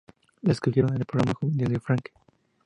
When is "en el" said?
0.95-1.05